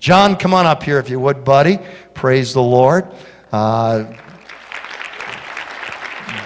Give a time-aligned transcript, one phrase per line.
[0.00, 1.76] John, come on up here if you would, buddy.
[2.14, 3.12] Praise the Lord.
[3.50, 4.04] Uh,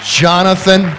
[0.03, 0.91] Jonathan.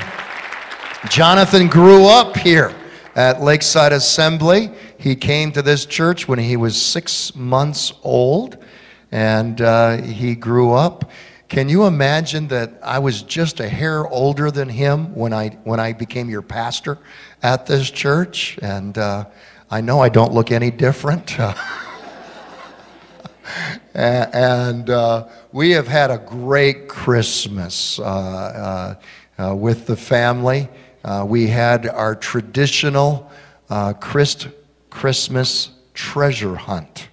[1.10, 2.71] Jonathan grew up here
[3.16, 4.70] at Lakeside Assembly.
[5.00, 8.63] He came to this church when he was six months old,
[9.12, 11.10] and uh, he grew up.
[11.49, 15.79] Can you imagine that I was just a hair older than him when I when
[15.79, 16.99] I became your pastor
[17.41, 18.59] at this church?
[18.62, 19.26] And uh,
[19.72, 21.35] I know I don't look any different.
[23.94, 28.95] and uh, we have had a great Christmas uh, uh,
[29.41, 30.70] uh with the family.
[31.03, 33.29] Uh, we had our traditional
[33.70, 34.48] uh, Christ,
[34.89, 37.09] Christmas treasure hunt.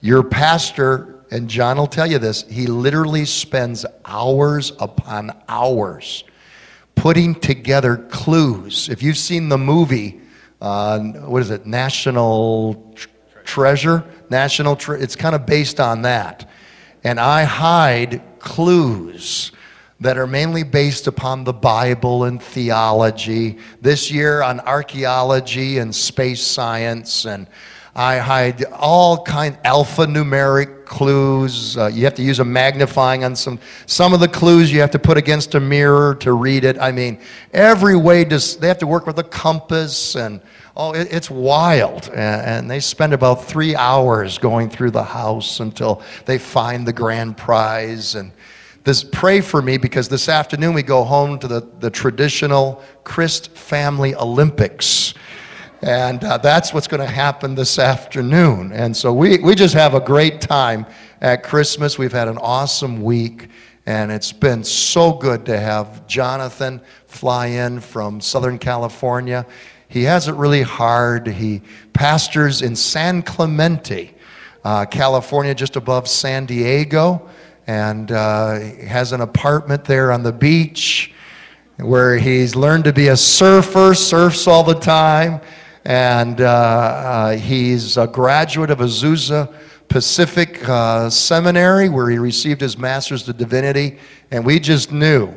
[0.00, 6.24] Your pastor, and John will tell you this, he literally spends hours upon hours
[6.94, 8.88] putting together clues.
[8.88, 10.20] If you've seen the movie,
[10.58, 12.94] what is it, National
[13.44, 14.04] Treasure?
[14.34, 16.50] National, it's kind of based on that.
[17.04, 19.52] And I hide clues
[20.00, 23.58] that are mainly based upon the Bible and theology.
[23.80, 27.46] This year on archaeology and space science, and
[27.94, 31.76] I hide all kind alphanumeric clues.
[31.76, 34.72] Uh, you have to use a magnifying on some some of the clues.
[34.72, 36.76] You have to put against a mirror to read it.
[36.80, 37.20] I mean,
[37.52, 40.40] every way does they have to work with a compass and
[40.76, 42.08] Oh, it, it's wild.
[42.08, 46.92] And, and they spend about three hours going through the house until they find the
[46.92, 48.16] grand prize.
[48.16, 48.32] And
[48.82, 53.56] this, pray for me because this afternoon we go home to the, the traditional Christ
[53.56, 55.14] Family Olympics.
[55.80, 58.72] And uh, that's what's going to happen this afternoon.
[58.72, 60.86] And so we, we just have a great time
[61.20, 61.98] at Christmas.
[61.98, 63.48] We've had an awesome week.
[63.86, 69.46] And it's been so good to have Jonathan fly in from Southern California.
[69.94, 71.28] He has it really hard.
[71.28, 74.12] He pastors in San Clemente,
[74.64, 77.28] uh, California, just above San Diego,
[77.68, 81.14] and uh, has an apartment there on the beach
[81.76, 85.40] where he's learned to be a surfer, surfs all the time,
[85.84, 89.54] and uh, uh he's a graduate of Azusa
[89.86, 94.00] Pacific uh, Seminary where he received his master's of divinity,
[94.32, 95.32] and we just knew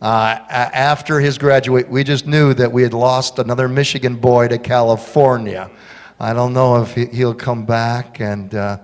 [0.00, 4.58] uh, after his graduate, we just knew that we had lost another Michigan boy to
[4.58, 5.70] California.
[6.18, 8.78] I don't know if he'll come back, and uh,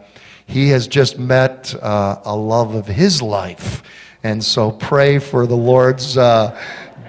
[0.47, 3.83] he has just met uh, a love of his life.
[4.23, 6.61] And so pray for the Lord's uh,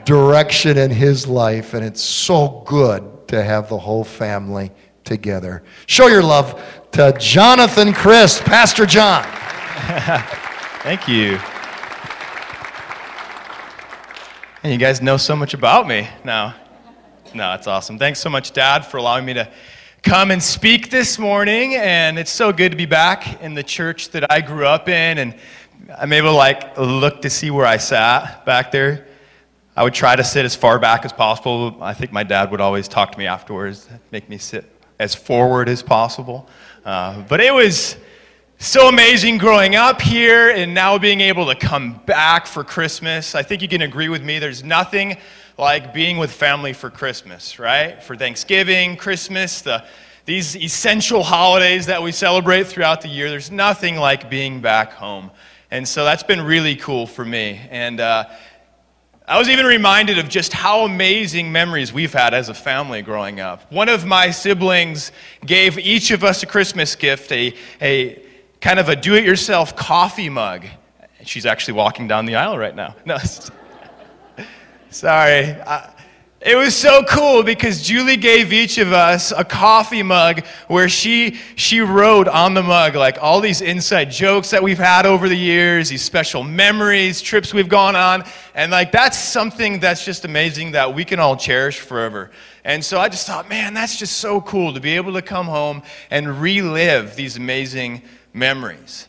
[0.06, 4.72] direction in his life, and it's so good to have the whole family
[5.04, 5.64] together.
[5.86, 9.24] Show your love to Jonathan Christ, Pastor John.
[10.84, 11.40] Thank you.
[14.68, 16.54] And you guys know so much about me now.
[17.34, 17.98] No, it's awesome.
[17.98, 19.50] Thanks so much, Dad, for allowing me to
[20.04, 21.76] come and speak this morning.
[21.76, 25.20] And it's so good to be back in the church that I grew up in.
[25.20, 25.36] And
[25.98, 29.08] I'm able to like look to see where I sat back there.
[29.74, 31.82] I would try to sit as far back as possible.
[31.82, 34.66] I think my dad would always talk to me afterwards, make me sit
[35.00, 36.50] as forward as possible.
[36.84, 37.96] Uh, but it was
[38.60, 43.36] so amazing growing up here and now being able to come back for Christmas.
[43.36, 44.40] I think you can agree with me.
[44.40, 45.18] There's nothing
[45.60, 48.02] like being with family for Christmas, right?
[48.02, 49.86] For Thanksgiving, Christmas, the,
[50.26, 53.30] these essential holidays that we celebrate throughout the year.
[53.30, 55.30] There's nothing like being back home.
[55.70, 57.62] And so that's been really cool for me.
[57.70, 58.26] And uh,
[59.28, 63.40] I was even reminded of just how amazing memories we've had as a family growing
[63.40, 63.72] up.
[63.72, 65.12] One of my siblings
[65.46, 68.24] gave each of us a Christmas gift, a, a
[68.62, 70.66] kind of a do it yourself coffee mug.
[71.24, 72.96] She's actually walking down the aisle right now.
[73.06, 73.18] No,
[74.90, 75.56] sorry.
[76.40, 81.40] It was so cool because Julie gave each of us a coffee mug where she
[81.56, 85.38] she wrote on the mug like all these inside jokes that we've had over the
[85.38, 88.24] years, these special memories, trips we've gone on,
[88.54, 92.30] and like that's something that's just amazing that we can all cherish forever.
[92.64, 95.48] And so I just thought, man, that's just so cool to be able to come
[95.48, 95.82] home
[96.12, 98.04] and relive these amazing
[98.38, 99.08] memories.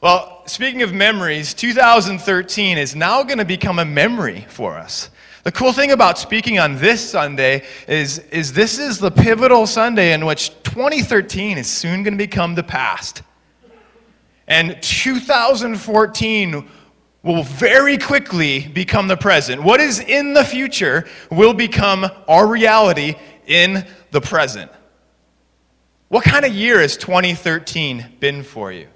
[0.00, 5.10] Well, speaking of memories, 2013 is now going to become a memory for us.
[5.44, 10.12] The cool thing about speaking on this Sunday is, is this is the pivotal Sunday
[10.12, 13.22] in which 2013 is soon going to become the past.
[14.46, 16.68] And 2014
[17.22, 19.62] will very quickly become the present.
[19.62, 23.14] What is in the future will become our reality
[23.46, 24.70] in the present.
[26.12, 28.86] What kind of year has 2013 been for you?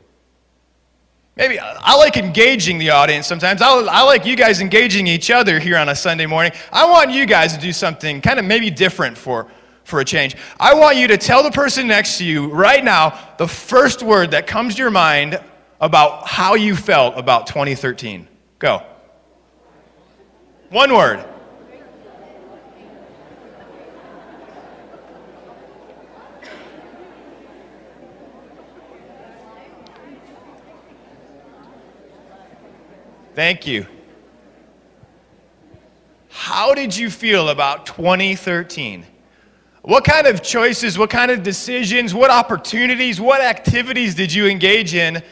[1.35, 3.63] Maybe uh, I like engaging the audience sometimes.
[3.63, 6.53] I, I like you guys engaging each other here on a Sunday morning.
[6.71, 9.51] I want you guys to do something kind of maybe different for,
[9.85, 10.37] for a change.
[10.61, 14.33] I want you to tell the person next to you right now the first word
[14.33, 15.41] that comes to your mind
[15.81, 18.29] about how you felt about 2013.
[18.59, 18.83] Go.
[20.69, 21.27] One word.
[33.37, 33.87] Thank you.
[36.31, 39.05] How did you feel about 2013?
[39.83, 44.95] What kind of choices, what kind of decisions, what opportunities, what activities did you engage
[44.95, 45.23] in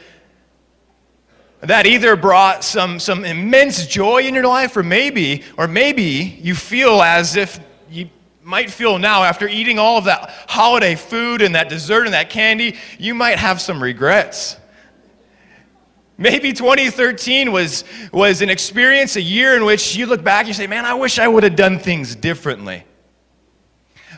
[1.62, 6.54] that either brought some, some immense joy in your life or maybe or maybe you
[6.54, 7.58] feel as if
[7.88, 8.10] you
[8.42, 12.28] might feel now after eating all of that holiday food and that dessert and that
[12.28, 14.58] candy you might have some regrets
[16.16, 20.54] maybe 2013 was, was an experience a year in which you look back and you
[20.54, 22.84] say man i wish i would have done things differently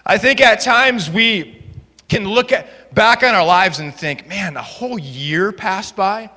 [0.04, 1.62] i think at times we
[2.08, 6.30] can look at, back on our lives and think man a whole year passed by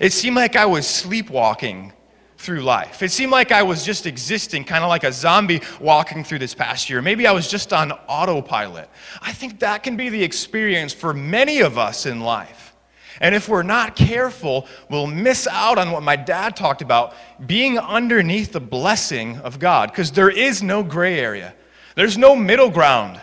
[0.00, 1.92] it seemed like I was sleepwalking
[2.38, 3.02] through life.
[3.02, 6.54] It seemed like I was just existing, kind of like a zombie walking through this
[6.54, 7.00] past year.
[7.00, 8.90] Maybe I was just on autopilot.
[9.22, 12.65] I think that can be the experience for many of us in life.
[13.20, 17.14] And if we're not careful, we'll miss out on what my dad talked about
[17.46, 21.54] being underneath the blessing of God, because there is no gray area,
[21.94, 23.20] there's no middle ground.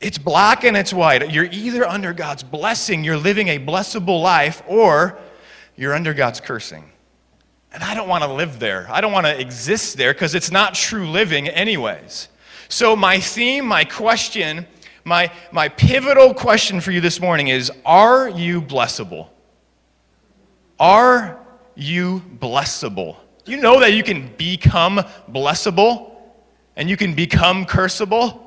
[0.00, 1.30] It's black and it's white.
[1.30, 5.16] You're either under God's blessing, you're living a blessable life, or
[5.76, 6.90] you're under God's cursing.
[7.72, 8.86] And I don't want to live there.
[8.90, 12.28] I don't want to exist there because it's not true living, anyways.
[12.68, 14.66] So, my theme, my question,
[15.04, 19.28] my, my pivotal question for you this morning is Are you blessable?
[20.78, 21.40] Are
[21.74, 23.16] you blessable?
[23.44, 24.98] You know that you can become
[25.30, 26.12] blessable
[26.76, 28.41] and you can become cursable?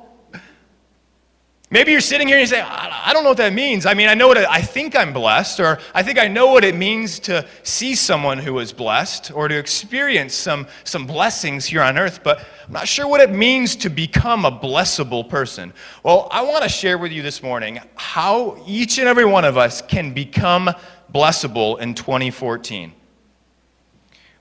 [1.71, 3.87] Maybe you're sitting here and you say, I don't know what that means.
[3.87, 6.47] I mean, I know what it, I think I'm blessed, or I think I know
[6.51, 11.65] what it means to see someone who is blessed, or to experience some, some blessings
[11.65, 15.73] here on earth, but I'm not sure what it means to become a blessable person.
[16.03, 19.57] Well, I want to share with you this morning how each and every one of
[19.57, 20.69] us can become
[21.11, 22.93] blessable in 2014.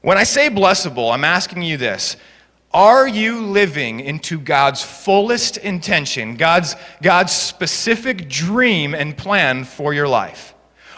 [0.02, 2.18] When I say blessable, I'm asking you this
[2.74, 10.08] are you living into God's fullest intention, God's, God's specific dream and plan for your
[10.08, 10.54] life?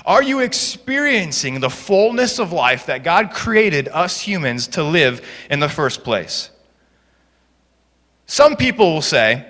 [0.06, 5.60] Are you experiencing the fullness of life that God created us humans to live in
[5.60, 6.48] the first place?
[8.24, 9.46] Some people will say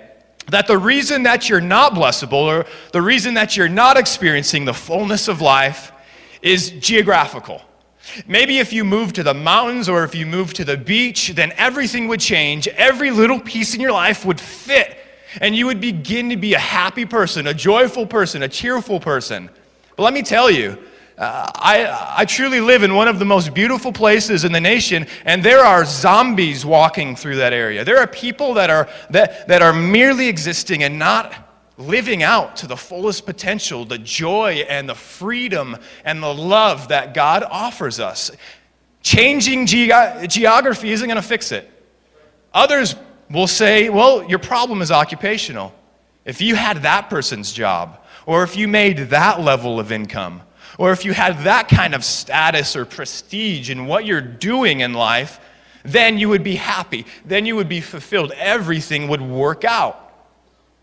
[0.47, 4.73] that the reason that you're not blessable or the reason that you're not experiencing the
[4.73, 5.93] fullness of life
[6.41, 7.61] is geographical.
[8.25, 11.51] Maybe if you moved to the mountains or if you moved to the beach, then
[11.57, 12.67] everything would change.
[12.67, 14.97] Every little piece in your life would fit,
[15.41, 19.49] and you would begin to be a happy person, a joyful person, a cheerful person.
[19.95, 20.77] But let me tell you,
[21.17, 25.07] uh, I, I truly live in one of the most beautiful places in the nation,
[25.25, 27.83] and there are zombies walking through that area.
[27.83, 31.46] There are people that are, that, that are merely existing and not
[31.77, 37.13] living out to the fullest potential the joy and the freedom and the love that
[37.13, 38.31] God offers us.
[39.01, 39.91] Changing ge-
[40.27, 41.69] geography isn't going to fix it.
[42.53, 42.95] Others
[43.29, 45.73] will say, well, your problem is occupational.
[46.25, 50.41] If you had that person's job, or if you made that level of income,
[50.77, 54.93] or if you had that kind of status or prestige in what you're doing in
[54.93, 55.39] life,
[55.83, 57.05] then you would be happy.
[57.25, 58.31] Then you would be fulfilled.
[58.35, 60.06] Everything would work out.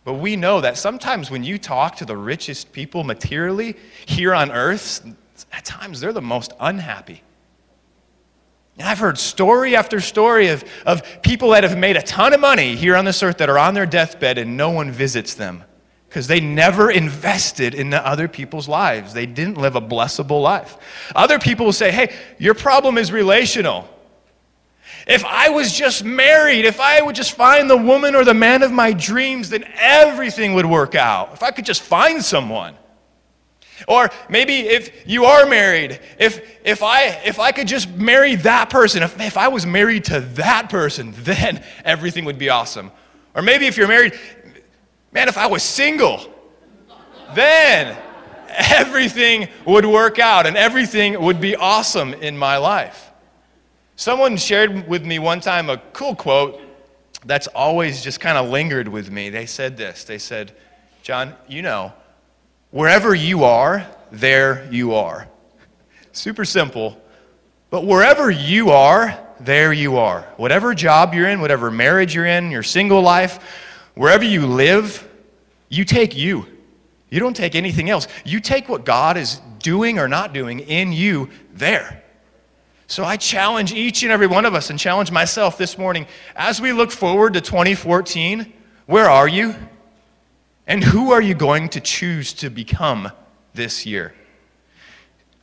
[0.05, 4.53] But we know that sometimes when you talk to the richest people materially here on
[4.53, 5.05] earth,
[5.53, 7.23] at times they're the most unhappy.
[8.79, 12.41] And I've heard story after story of, of people that have made a ton of
[12.41, 15.65] money here on this earth that are on their deathbed and no one visits them
[16.09, 19.15] because they never invested in other people's lives.
[19.15, 20.77] They didn't live a blessable life.
[21.15, 23.89] Other people will say, hey, your problem is relational.
[25.07, 28.63] If I was just married, if I would just find the woman or the man
[28.63, 31.35] of my dreams, then everything would work out.
[31.35, 32.75] If I could just find someone.
[33.87, 38.71] Or maybe if you are married, if, if, I, if I could just marry that
[38.71, 42.91] person, if, if I was married to that person, then everything would be awesome.
[43.35, 44.19] Or maybe if you're married,
[45.13, 46.33] man, if I was single,
[47.35, 47.97] then
[48.49, 53.11] everything would work out and everything would be awesome in my life.
[53.97, 56.61] Someone shared with me one time a cool quote
[57.27, 59.31] that's always just kind of lingered with me.
[59.31, 60.53] They said this They said,
[61.03, 61.93] John, you know,
[62.71, 65.29] wherever you are, there you are.
[66.13, 67.01] Super simple.
[67.71, 70.23] But wherever you are, there you are.
[70.37, 73.39] Whatever job you're in, whatever marriage you're in, your single life,
[73.95, 75.09] wherever you live,
[75.69, 76.47] you take you.
[77.11, 78.07] You don't take anything else.
[78.25, 82.04] You take what God is doing or not doing in you there.
[82.87, 86.61] So I challenge each and every one of us and challenge myself this morning as
[86.61, 88.53] we look forward to 2014,
[88.87, 89.55] where are you?
[90.67, 93.11] And who are you going to choose to become
[93.55, 94.15] this year?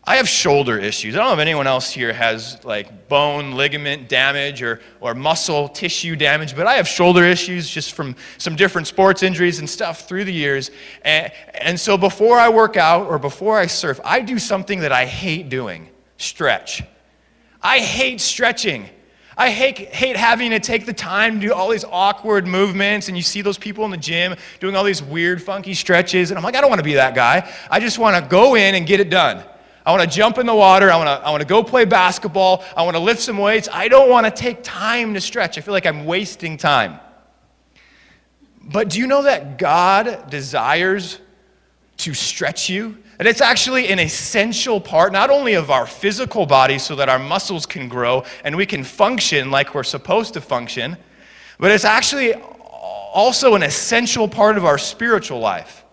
[0.04, 1.14] I have shoulder issues.
[1.14, 5.70] I don't know if anyone else here has like bone, ligament damage or, or muscle
[5.70, 10.08] tissue damage, but I have shoulder issues just from some different sports injuries and stuff
[10.08, 10.72] through the years.
[11.04, 14.92] And, and so before I work out or before I surf, I do something that
[14.92, 16.84] I hate doing stretch.
[17.62, 18.90] I hate stretching.
[19.38, 23.16] I hate, hate having to take the time to do all these awkward movements, and
[23.16, 26.44] you see those people in the gym doing all these weird, funky stretches, and I'm
[26.44, 27.52] like, I don't want to be that guy.
[27.70, 29.44] I just want to go in and get it done.
[29.86, 30.92] I want to jump in the water.
[30.92, 32.64] I want to, I want to go play basketball.
[32.78, 33.68] I want to lift some weights.
[33.72, 35.58] I don't want to take time to stretch.
[35.58, 37.00] I feel like I'm wasting time.
[38.62, 41.20] But do you know that God desires
[42.02, 42.98] to stretch you?
[43.20, 47.20] And it's actually an essential part, not only of our physical body so that our
[47.20, 50.98] muscles can grow and we can function like we're supposed to function,
[51.60, 55.84] but it's actually also an essential part of our spiritual life.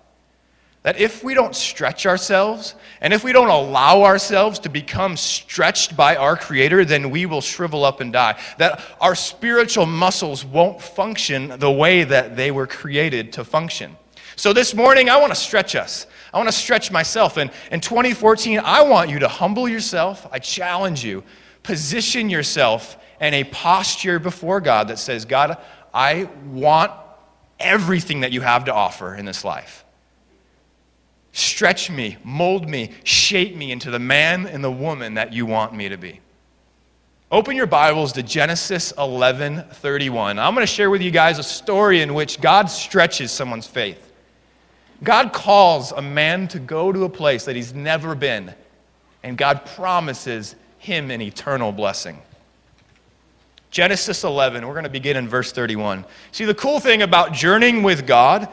[0.84, 5.96] That if we don't stretch ourselves and if we don't allow ourselves to become stretched
[5.96, 8.40] by our Creator, then we will shrivel up and die.
[8.56, 13.96] That our spiritual muscles won't function the way that they were created to function.
[14.38, 16.06] So this morning, I want to stretch us.
[16.32, 17.38] I want to stretch myself.
[17.38, 20.28] And in 2014, I want you to humble yourself.
[20.30, 21.24] I challenge you.
[21.64, 25.58] Position yourself in a posture before God that says, God,
[25.92, 26.92] I want
[27.58, 29.84] everything that you have to offer in this life.
[31.32, 35.74] Stretch me, mold me, shape me into the man and the woman that you want
[35.74, 36.20] me to be.
[37.32, 40.38] Open your Bibles to Genesis 11 31.
[40.38, 44.07] I'm going to share with you guys a story in which God stretches someone's faith.
[45.02, 48.54] God calls a man to go to a place that he's never been,
[49.22, 52.20] and God promises him an eternal blessing.
[53.70, 56.04] Genesis 11, we're going to begin in verse 31.
[56.32, 58.48] See, the cool thing about journeying with God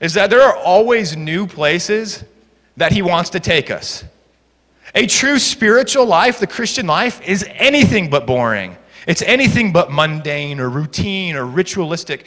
[0.00, 2.24] is that there are always new places
[2.76, 4.04] that He wants to take us.
[4.94, 8.76] A true spiritual life, the Christian life, is anything but boring.
[9.06, 12.26] It's anything but mundane or routine or ritualistic.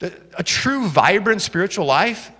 [0.00, 2.30] A true, vibrant spiritual life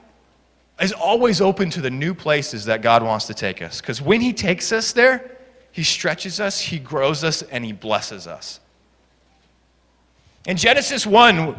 [0.81, 3.81] is always open to the new places that God wants to take us.
[3.81, 5.39] Because when He takes us there,
[5.73, 8.61] He stretches us, He grows us, and He blesses us.
[10.47, 11.55] In Genesis 1,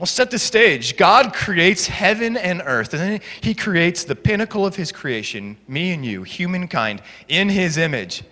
[0.00, 0.96] We'll set the stage.
[0.96, 5.92] God creates heaven and earth, and then He creates the pinnacle of His creation, me
[5.92, 8.22] and you, humankind, in His image.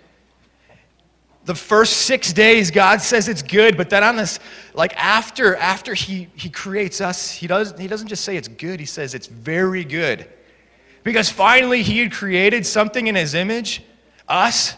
[1.49, 4.39] The first six days, God says it's good, but then on this,
[4.75, 8.79] like after after He He creates us, He does He doesn't just say it's good.
[8.79, 10.29] He says it's very good,
[11.03, 13.81] because finally He had created something in His image,
[14.27, 14.75] us,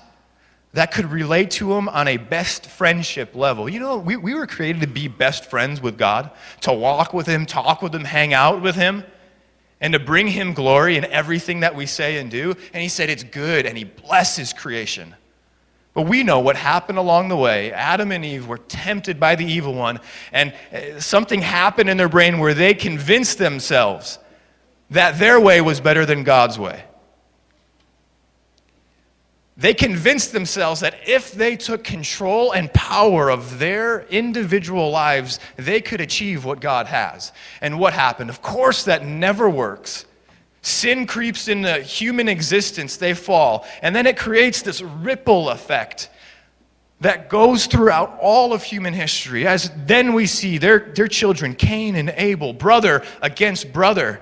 [0.71, 3.67] that could relate to him on a best friendship level.
[3.67, 7.27] You know, we, we were created to be best friends with God, to walk with
[7.27, 9.03] him, talk with him, hang out with him,
[9.81, 12.55] and to bring him glory in everything that we say and do.
[12.73, 15.15] And he said it's good, and he blesses creation.
[15.93, 17.73] But we know what happened along the way.
[17.73, 19.99] Adam and Eve were tempted by the evil one,
[20.31, 24.17] and uh, something happened in their brain where they convinced themselves
[24.89, 26.83] that their way was better than God's way.
[29.57, 35.81] They convinced themselves that if they took control and power of their individual lives, they
[35.81, 37.31] could achieve what God has.
[37.61, 38.29] And what happened?
[38.29, 40.05] Of course, that never works.
[40.61, 43.65] Sin creeps into human existence, they fall.
[43.81, 46.09] And then it creates this ripple effect
[46.99, 49.47] that goes throughout all of human history.
[49.47, 54.21] As then we see their, their children, Cain and Abel, brother against brother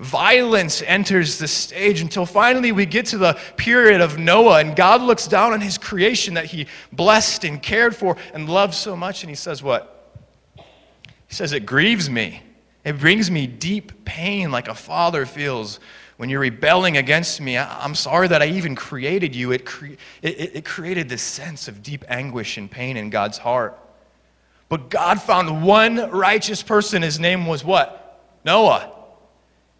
[0.00, 5.02] Violence enters the stage until finally we get to the period of Noah, and God
[5.02, 9.22] looks down on his creation that he blessed and cared for and loved so much,
[9.22, 10.18] and he says, What?
[11.26, 12.42] He says, It grieves me.
[12.84, 15.80] It brings me deep pain like a father feels
[16.16, 17.56] when you're rebelling against me.
[17.58, 19.52] I'm sorry that I even created you.
[19.52, 23.78] It, cre- it, it created this sense of deep anguish and pain in God's heart.
[24.68, 27.02] But God found one righteous person.
[27.02, 28.22] His name was what?
[28.44, 28.92] Noah.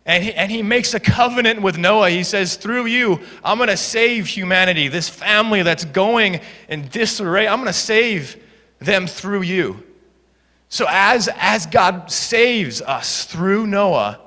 [0.06, 2.10] And he, and he makes a covenant with Noah.
[2.10, 7.46] He says, Through you, I'm going to save humanity, this family that's going in disarray.
[7.46, 8.42] I'm going to save
[8.78, 9.84] them through you.
[10.70, 14.20] So, as, as God saves us through Noah,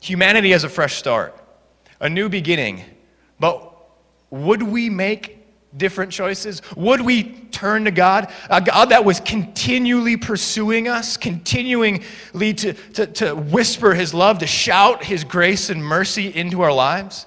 [0.00, 1.36] humanity has a fresh start,
[1.98, 2.84] a new beginning.
[3.40, 3.74] But
[4.30, 5.44] would we make
[5.76, 6.62] different choices?
[6.76, 8.32] Would we turn to God?
[8.48, 12.00] A God that was continually pursuing us, continually
[12.54, 17.26] to, to, to whisper his love, to shout his grace and mercy into our lives?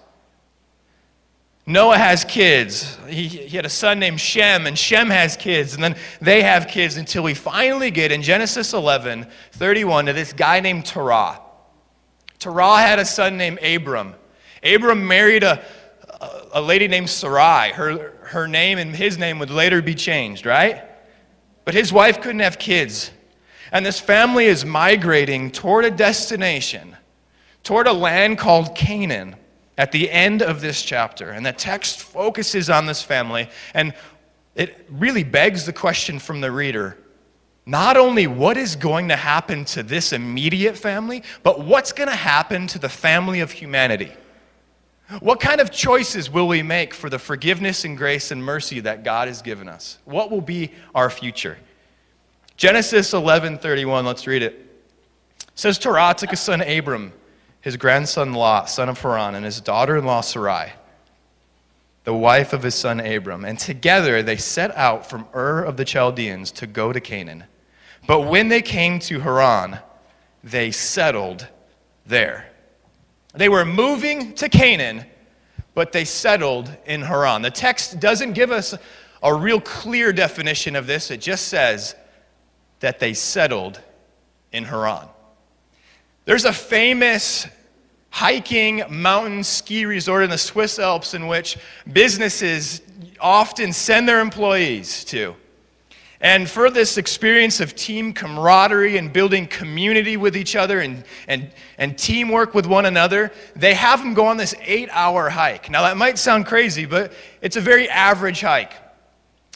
[1.66, 2.98] Noah has kids.
[3.08, 6.68] He, he had a son named Shem, and Shem has kids, and then they have
[6.68, 11.40] kids until we finally get in Genesis 11 31 to this guy named Terah.
[12.40, 14.16] Terah had a son named Abram.
[14.64, 15.64] Abram married a,
[16.54, 17.72] a lady named Sarai.
[17.72, 20.84] Her, her name and his name would later be changed, right?
[21.66, 23.12] But his wife couldn't have kids.
[23.72, 26.98] And this family is migrating toward a destination,
[27.64, 29.36] toward a land called Canaan
[29.78, 31.32] at the end of this chapter.
[31.32, 33.94] And the text focuses on this family, and
[34.56, 36.98] it really begs the question from the reader
[37.66, 42.16] not only what is going to happen to this immediate family, but what's going to
[42.16, 44.12] happen to the family of humanity.
[45.20, 49.04] What kind of choices will we make for the forgiveness and grace and mercy that
[49.04, 50.00] God has given us?
[50.06, 51.58] What will be our future?
[52.56, 54.54] Genesis 11:31, let's read it.
[54.54, 57.12] it says Terah took a son Abram
[57.62, 60.74] his grandson Lot, son of Haran, and his daughter in law Sarai,
[62.04, 63.46] the wife of his son Abram.
[63.46, 67.46] And together they set out from Ur of the Chaldeans to go to Canaan.
[68.08, 69.80] But when they came to Haran,
[70.44, 71.48] they settled
[72.06, 72.48] there.
[73.34, 75.06] They were moving to Canaan,
[75.76, 77.44] but they settled in Haran.
[77.44, 78.76] The text doesn't give us
[79.24, 81.96] a real clear definition of this, it just says
[82.80, 83.80] that they settled
[84.52, 85.08] in Haran.
[86.32, 87.46] There's a famous
[88.10, 91.58] hiking mountain ski resort in the Swiss Alps in which
[91.92, 92.82] businesses
[93.20, 95.36] often send their employees to.
[96.22, 101.52] And for this experience of team camaraderie and building community with each other and, and,
[101.78, 105.70] and teamwork with one another, they have them go on this eight hour hike.
[105.70, 107.12] Now, that might sound crazy, but
[107.42, 108.72] it's a very average hike.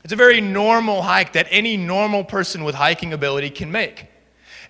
[0.04, 4.08] It's a very normal hike that any normal person with hiking ability can make.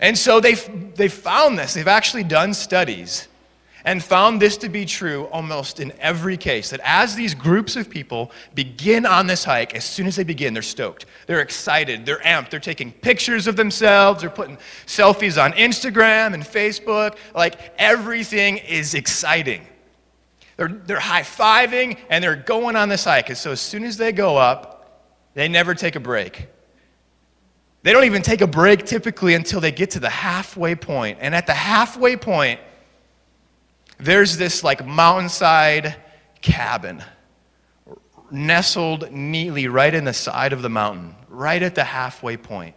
[0.06, 1.74] And so they've, they've found this.
[1.74, 3.28] They've actually done studies
[3.86, 7.90] and found this to be true almost in every case that as these groups of
[7.90, 11.08] people begin on this hike, as soon as they begin, they're stoked.
[11.26, 12.06] They're excited.
[12.06, 12.52] They're amped.
[12.52, 14.22] They're taking pictures of themselves.
[14.22, 17.18] They're putting selfies on Instagram and Facebook.
[17.34, 19.66] Like everything is exciting.
[20.58, 23.30] They're, they're high fiving and they're going on this hike.
[23.30, 25.02] And so as soon as they go up,
[25.34, 26.48] they never take a break.
[27.86, 31.20] They don't even take a break typically until they get to the halfway point.
[31.22, 32.60] And at the halfway point,
[34.00, 35.96] there's this like mountainside
[36.42, 37.04] cabin
[38.32, 42.76] nestled neatly right in the side of the mountain, right at the halfway point.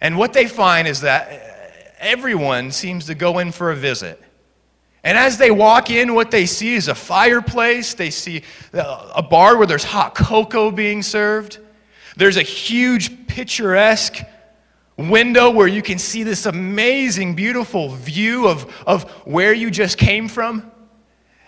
[0.00, 4.22] And what they find is that everyone seems to go in for a visit.
[5.02, 7.94] And as they walk in, what they see is a fireplace.
[7.94, 11.58] They see a bar where there's hot cocoa being served.
[12.16, 14.18] There's a huge picturesque
[14.96, 20.28] window where you can see this amazing, beautiful view of, of where you just came
[20.28, 20.70] from.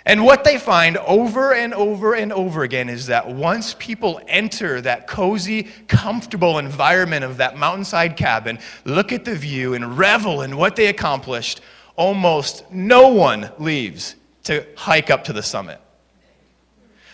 [0.05, 4.81] And what they find over and over and over again is that once people enter
[4.81, 10.57] that cozy, comfortable environment of that mountainside cabin, look at the view and revel in
[10.57, 11.61] what they accomplished,
[11.97, 15.81] almost no one leaves to hike up to the summit.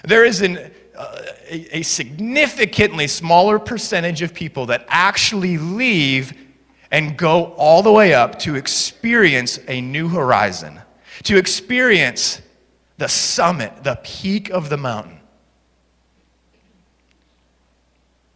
[0.05, 6.33] There is an uh, a, a significantly smaller percentage of people that actually leave
[6.91, 10.81] and go all the way up to experience a new horizon,
[11.25, 12.43] to experience
[12.99, 15.19] the summit, the peak of the mountain.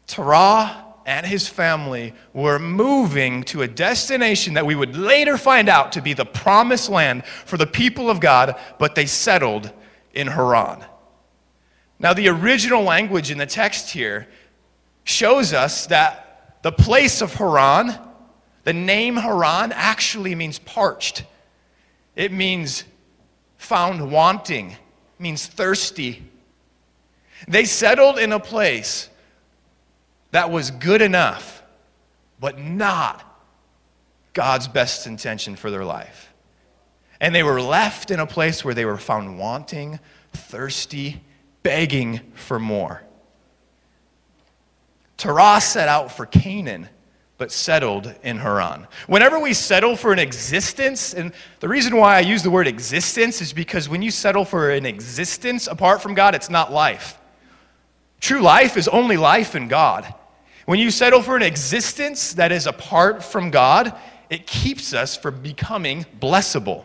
[0.06, 5.92] Terah and his family were moving to a destination that we would later find out
[5.92, 9.70] to be the promised land for the people of God, but they settled
[10.14, 10.84] in Haran.
[11.98, 14.28] Now, the original language in the text here
[15.04, 17.98] shows us that the place of Haran,
[18.64, 21.24] the name Haran, actually means parched.
[22.14, 22.84] It means
[23.56, 24.76] found wanting,
[25.18, 26.22] means thirsty.
[27.48, 29.08] They settled in a place
[30.32, 31.62] that was good enough,
[32.40, 33.24] but not
[34.34, 36.32] God's best intention for their life.
[37.20, 39.98] And they were left in a place where they were found wanting,
[40.32, 41.22] thirsty,
[41.66, 43.02] begging for more.
[45.16, 46.88] Terah set out for Canaan,
[47.38, 48.86] but settled in Haran.
[49.08, 53.42] Whenever we settle for an existence, and the reason why I use the word existence
[53.42, 57.18] is because when you settle for an existence apart from God, it's not life.
[58.20, 60.14] True life is only life in God.
[60.66, 63.92] When you settle for an existence that is apart from God,
[64.30, 66.84] it keeps us from becoming blessable.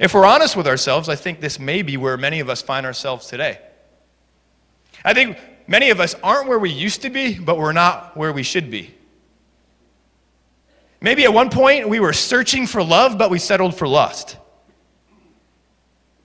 [0.00, 2.84] If we're honest with ourselves, I think this may be where many of us find
[2.84, 3.60] ourselves today.
[5.06, 5.38] I think
[5.68, 8.72] many of us aren't where we used to be, but we're not where we should
[8.72, 8.92] be.
[11.00, 14.36] Maybe at one point we were searching for love, but we settled for lust.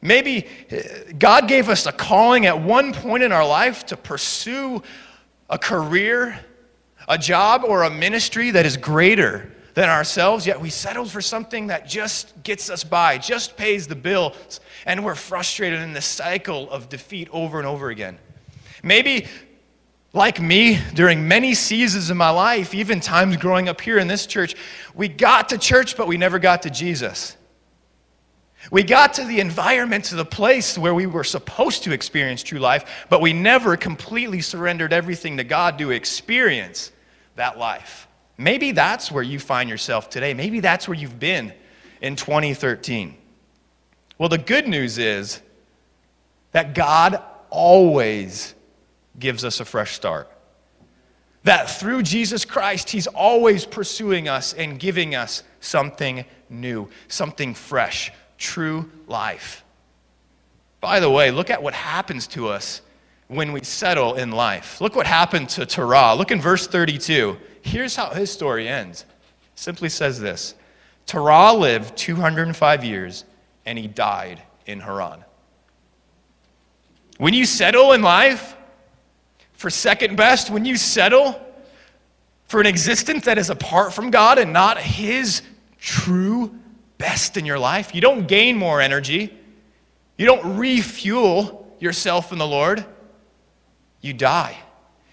[0.01, 0.77] Maybe uh,
[1.19, 4.81] God gave us a calling at one point in our life to pursue
[5.47, 6.39] a career,
[7.07, 11.67] a job, or a ministry that is greater than ourselves, yet we settled for something
[11.67, 16.67] that just gets us by, just pays the bills, and we're frustrated in this cycle
[16.71, 18.17] of defeat over and over again.
[18.83, 19.27] Maybe,
[20.13, 24.25] like me, during many seasons of my life, even times growing up here in this
[24.25, 24.55] church,
[24.93, 27.37] we got to church, but we never got to Jesus.
[28.69, 32.59] We got to the environment, to the place where we were supposed to experience true
[32.59, 36.91] life, but we never completely surrendered everything to God to experience
[37.35, 38.07] that life.
[38.37, 40.33] Maybe that's where you find yourself today.
[40.33, 41.53] Maybe that's where you've been
[42.01, 43.15] in 2013.
[44.17, 45.41] Well, the good news is
[46.51, 48.53] that God always
[49.21, 50.29] gives us a fresh start.
[51.43, 58.11] That through Jesus Christ, He's always pursuing us and giving us something new, something fresh,
[58.37, 59.63] true life.
[60.81, 62.81] By the way, look at what happens to us
[63.27, 64.81] when we settle in life.
[64.81, 66.15] Look what happened to Terah.
[66.15, 67.37] Look in verse 32.
[67.61, 69.05] Here's how his story ends.
[69.53, 70.55] It simply says this
[71.05, 73.25] Terah lived 205 years
[73.65, 75.23] and he died in Haran.
[77.17, 78.55] When you settle in life
[79.61, 81.39] for second best, when you settle
[82.47, 85.43] for an existence that is apart from God and not his
[85.77, 86.53] true
[86.97, 87.93] best in your life.
[87.93, 89.31] You don't gain more energy.
[90.17, 92.83] You don't refuel yourself in the Lord.
[94.01, 94.57] You die.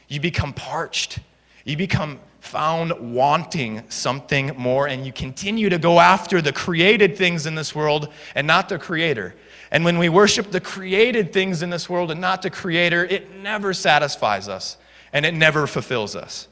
[0.09, 1.19] You become parched.
[1.65, 7.45] You become found wanting something more, and you continue to go after the created things
[7.45, 9.35] in this world and not the Creator.
[9.71, 13.35] And when we worship the created things in this world and not the Creator, it
[13.37, 14.79] never satisfies us
[15.13, 16.49] and it never fulfills us.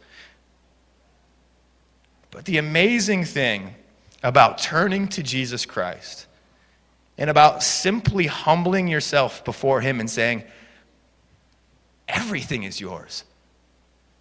[2.30, 3.74] But the amazing thing
[4.22, 6.26] about turning to Jesus Christ
[7.16, 10.44] and about simply humbling yourself before Him and saying,
[12.08, 13.24] Everything is yours.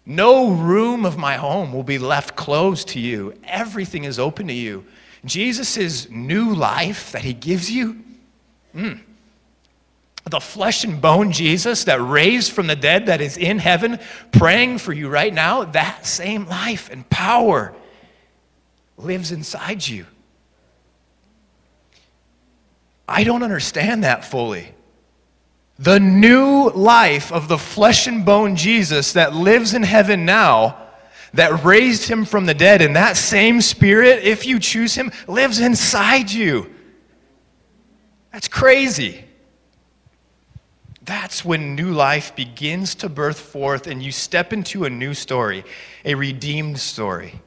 [0.06, 3.34] No room of my home will be left closed to you.
[3.44, 4.84] Everything is open to you.
[5.24, 8.02] Jesus' new life that He gives you,
[8.76, 9.00] mm,
[10.28, 13.98] the flesh and bone Jesus that raised from the dead, that is in heaven,
[14.32, 17.74] praying for you right now, that same life and power
[18.96, 20.04] lives inside you.
[23.08, 24.74] I don't understand that fully.
[25.78, 30.88] The new life of the flesh and bone Jesus that lives in heaven now,
[31.34, 35.60] that raised him from the dead, and that same spirit, if you choose him, lives
[35.60, 36.74] inside you.
[38.36, 39.24] That's crazy.
[41.06, 45.64] That's when new life begins to birth forth, and you step into a new story,
[46.04, 47.40] a redeemed story.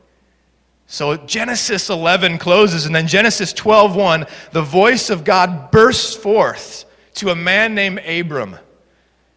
[0.88, 7.30] So Genesis 11 closes, and then Genesis 12:1, the voice of God bursts forth to
[7.30, 8.58] a man named Abram.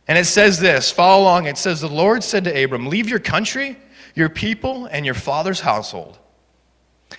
[0.09, 1.45] And it says this, follow along.
[1.45, 3.77] It says, The Lord said to Abram, Leave your country,
[4.15, 6.19] your people, and your father's household,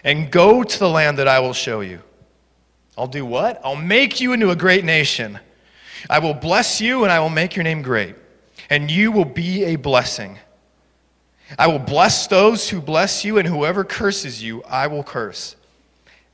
[0.03, 2.01] and go to the land that I will show you.
[2.97, 3.59] I'll do what?
[3.63, 5.39] I'll make you into a great nation.
[6.09, 8.15] I will bless you, and I will make your name great,
[8.69, 10.37] and you will be a blessing.
[11.57, 15.55] I will bless those who bless you, and whoever curses you, I will curse.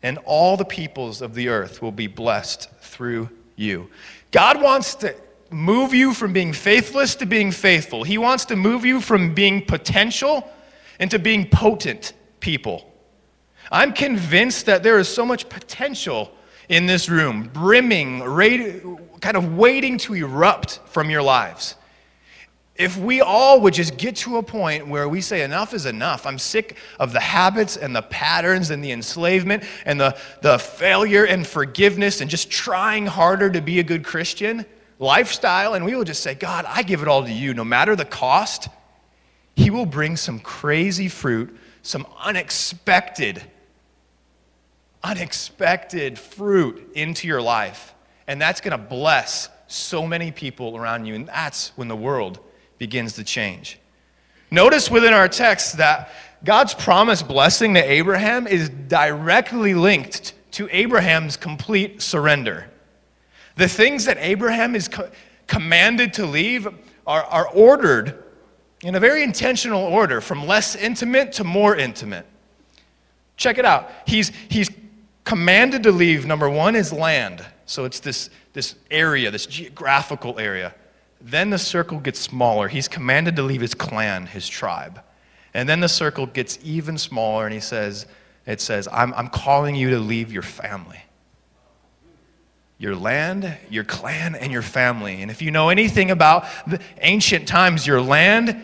[0.01, 3.89] And all the peoples of the earth will be blessed through you.
[4.31, 5.15] God wants to
[5.51, 8.03] move you from being faithless to being faithful.
[8.03, 10.49] He wants to move you from being potential
[10.99, 12.91] into being potent people.
[13.71, 16.31] I'm convinced that there is so much potential
[16.69, 18.21] in this room, brimming,
[19.19, 21.75] kind of waiting to erupt from your lives.
[22.75, 26.25] If we all would just get to a point where we say, enough is enough,
[26.25, 31.25] I'm sick of the habits and the patterns and the enslavement and the, the failure
[31.25, 34.65] and forgiveness and just trying harder to be a good Christian
[34.99, 37.95] lifestyle, and we will just say, God, I give it all to you, no matter
[37.95, 38.69] the cost,
[39.55, 43.41] He will bring some crazy fruit, some unexpected,
[45.03, 47.93] unexpected fruit into your life.
[48.27, 52.39] And that's going to bless so many people around you, and that's when the world
[52.77, 53.79] begins to change.
[54.51, 56.09] Notice within our text that
[56.43, 62.69] God's promised blessing to Abraham is directly linked to Abraham's complete surrender.
[63.57, 65.09] The things that Abraham is co-
[65.47, 66.67] commanded to leave
[67.05, 68.23] are, are ordered
[68.81, 72.25] in a very intentional order from less intimate to more intimate.
[73.35, 73.91] Check it out.
[74.05, 74.69] He's, he's
[75.29, 77.45] commanded to leave, number one, is land.
[77.67, 80.73] So it's this, this area, this geographical area
[81.21, 82.67] Then the circle gets smaller.
[82.67, 85.01] He's commanded to leave his clan, his tribe.
[85.53, 88.07] And then the circle gets even smaller, and he says,
[88.47, 91.01] It says, I'm, I'm calling you to leave your family.
[92.79, 95.21] Your land, your clan, and your family.
[95.21, 98.63] And if you know anything about the ancient times, your land,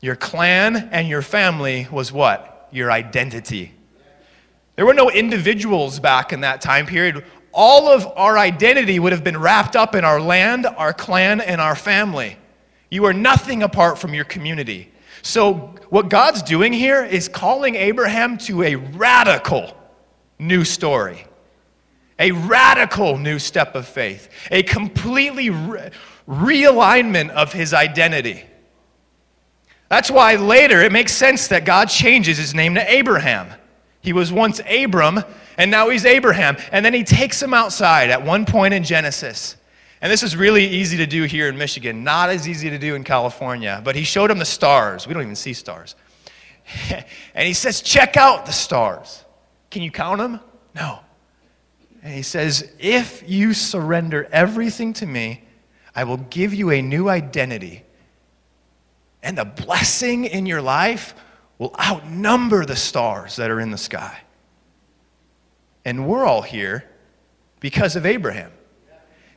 [0.00, 2.68] your clan, and your family was what?
[2.70, 3.75] Your identity.
[4.76, 7.24] There were no individuals back in that time period.
[7.52, 11.60] All of our identity would have been wrapped up in our land, our clan, and
[11.60, 12.36] our family.
[12.90, 14.92] You are nothing apart from your community.
[15.22, 19.76] So, what God's doing here is calling Abraham to a radical
[20.38, 21.26] new story,
[22.18, 25.90] a radical new step of faith, a completely re-
[26.28, 28.44] realignment of his identity.
[29.88, 33.48] That's why later it makes sense that God changes his name to Abraham.
[34.06, 35.18] He was once Abram,
[35.58, 36.56] and now he's Abraham.
[36.70, 39.56] And then he takes him outside at one point in Genesis.
[40.00, 42.94] And this is really easy to do here in Michigan, not as easy to do
[42.94, 43.80] in California.
[43.82, 45.08] But he showed him the stars.
[45.08, 45.96] We don't even see stars.
[47.34, 49.24] and he says, Check out the stars.
[49.72, 50.38] Can you count them?
[50.76, 51.00] No.
[52.04, 55.42] And he says, If you surrender everything to me,
[55.96, 57.82] I will give you a new identity.
[59.24, 61.16] And the blessing in your life
[61.58, 64.20] will outnumber the stars that are in the sky.
[65.84, 66.84] And we're all here
[67.60, 68.52] because of Abraham.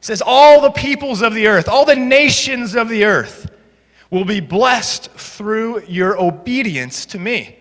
[0.02, 3.52] Says, All the peoples of the earth, all the nations of the earth
[4.10, 7.58] will be blessed through your obedience to me.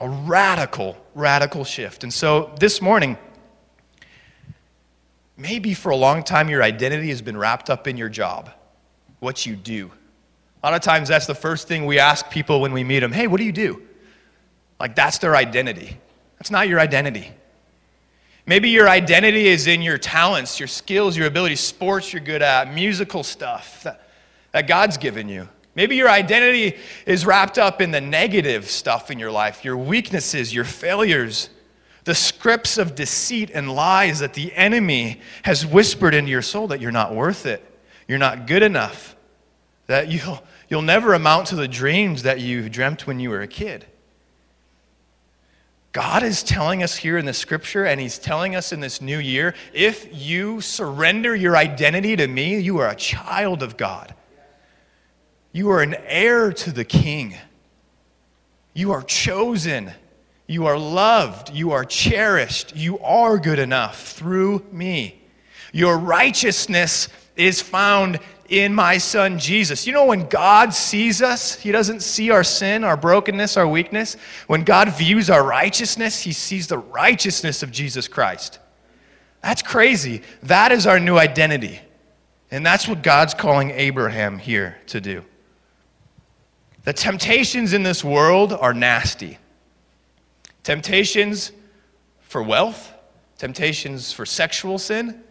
[0.00, 2.02] A radical, radical shift.
[2.02, 3.16] And so this morning,
[5.36, 8.50] maybe for a long time your identity has been wrapped up in your job,
[9.20, 9.92] what you do.
[10.62, 13.12] A lot of times that's the first thing we ask people when we meet them
[13.12, 13.82] hey, what do you do?
[14.78, 15.96] Like that's their identity.
[16.38, 17.30] That's not your identity.
[18.46, 22.74] Maybe your identity is in your talents, your skills, your abilities, sports you're good at,
[22.74, 24.08] musical stuff that,
[24.50, 25.48] that God's given you.
[25.74, 30.52] Maybe your identity is wrapped up in the negative stuff in your life, your weaknesses,
[30.52, 31.48] your failures,
[32.04, 36.80] the scripts of deceit and lies that the enemy has whispered into your soul that
[36.80, 37.64] you're not worth it,
[38.08, 39.11] you're not good enough,
[39.92, 43.46] that you'll, you'll never amount to the dreams that you dreamt when you were a
[43.46, 43.84] kid.
[45.92, 49.18] God is telling us here in the scripture, and He's telling us in this new
[49.18, 54.14] year if you surrender your identity to me, you are a child of God.
[55.52, 57.36] You are an heir to the King.
[58.72, 59.92] You are chosen.
[60.46, 61.50] You are loved.
[61.50, 62.74] You are cherished.
[62.74, 65.20] You are good enough through me.
[65.70, 68.20] Your righteousness is found
[68.52, 69.86] in my son Jesus.
[69.86, 74.18] You know, when God sees us, he doesn't see our sin, our brokenness, our weakness.
[74.46, 78.58] When God views our righteousness, he sees the righteousness of Jesus Christ.
[79.42, 80.20] That's crazy.
[80.42, 81.80] That is our new identity.
[82.50, 85.24] And that's what God's calling Abraham here to do.
[86.84, 89.38] The temptations in this world are nasty.
[90.62, 91.52] Temptations
[92.20, 92.92] for wealth,
[93.38, 95.22] temptations for sexual sin,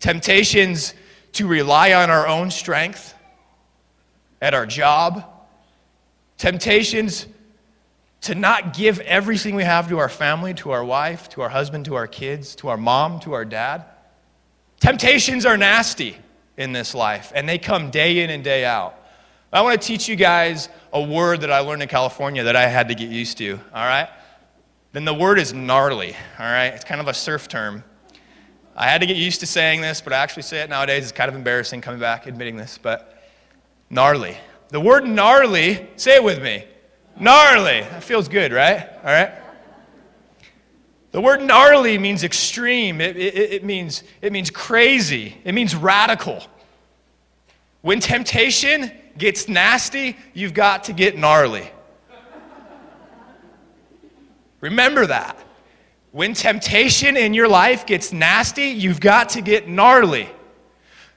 [0.00, 0.94] temptations
[1.32, 3.14] to rely on our own strength
[4.40, 5.24] at our job,
[6.36, 7.26] temptations
[8.22, 11.84] to not give everything we have to our family, to our wife, to our husband,
[11.86, 13.84] to our kids, to our mom, to our dad.
[14.80, 16.16] Temptations are nasty
[16.56, 18.98] in this life, and they come day in and day out.
[19.52, 22.66] I want to teach you guys a word that I learned in California that I
[22.66, 24.08] had to get used to, all right?
[24.92, 26.68] Then the word is gnarly, all right?
[26.68, 27.84] It's kind of a surf term.
[28.74, 31.04] I had to get used to saying this, but I actually say it nowadays.
[31.04, 33.22] It's kind of embarrassing coming back admitting this, but
[33.90, 34.36] gnarly.
[34.68, 36.64] The word gnarly, say it with me.
[37.20, 37.82] Gnarly.
[37.82, 38.88] That feels good, right?
[38.98, 39.32] All right?
[41.10, 43.02] The word gnarly means extreme.
[43.02, 45.36] It, it, it, means, it means crazy.
[45.44, 46.42] It means radical.
[47.82, 51.70] When temptation gets nasty, you've got to get gnarly.
[54.62, 55.36] Remember that.
[56.12, 60.28] When temptation in your life gets nasty, you've got to get gnarly.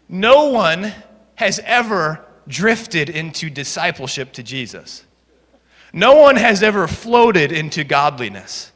[0.07, 0.93] No one
[1.35, 5.03] has ever drifted into discipleship to Jesus.
[5.91, 8.71] No one has ever floated into godliness.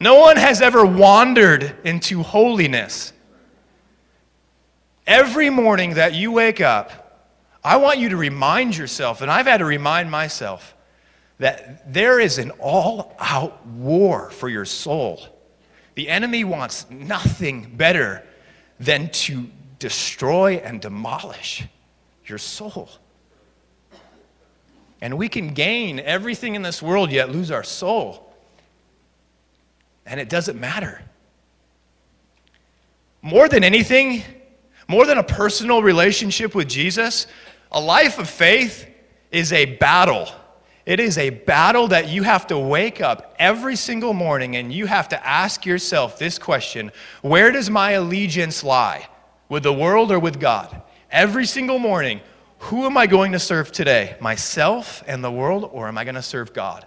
[0.00, 3.12] No one has ever wandered into holiness.
[5.06, 7.28] Every morning that you wake up,
[7.62, 10.73] I want you to remind yourself, and I've had to remind myself,
[11.44, 15.20] that there is an all out war for your soul.
[15.94, 18.24] The enemy wants nothing better
[18.80, 21.62] than to destroy and demolish
[22.24, 22.88] your soul.
[25.02, 28.34] And we can gain everything in this world yet lose our soul.
[30.06, 31.02] And it doesn't matter.
[33.20, 34.22] more than anything,
[34.88, 37.26] more than a personal relationship with Jesus,
[37.70, 38.88] a life of faith
[39.30, 40.26] is a battle.
[40.86, 44.86] It is a battle that you have to wake up every single morning and you
[44.86, 46.92] have to ask yourself this question
[47.22, 49.08] Where does my allegiance lie?
[49.48, 50.82] With the world or with God?
[51.10, 52.20] Every single morning,
[52.58, 54.16] who am I going to serve today?
[54.20, 56.86] Myself and the world, or am I going to serve God?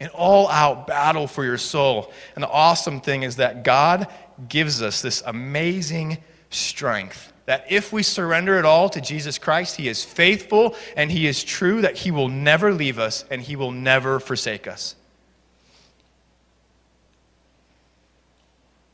[0.00, 2.12] An all out battle for your soul.
[2.34, 4.08] And the awesome thing is that God
[4.48, 6.18] gives us this amazing
[6.50, 11.26] strength that if we surrender it all to Jesus Christ, He is faithful and He
[11.26, 14.94] is true, that He will never leave us and He will never forsake us.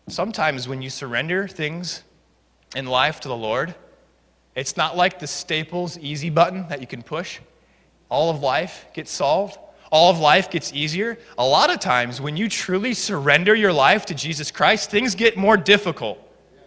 [0.08, 2.02] Sometimes when you surrender things
[2.74, 3.74] in life to the Lord,
[4.54, 7.40] it's not like the Staples easy button that you can push.
[8.08, 9.58] All of life gets solved.
[9.92, 11.18] All of life gets easier.
[11.38, 15.36] A lot of times, when you truly surrender your life to Jesus Christ, things get
[15.36, 16.18] more difficult.